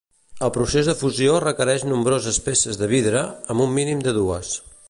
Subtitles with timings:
[0.45, 4.57] El procés de fusió requereix nombroses peces de vidre, amb un mínim de dues.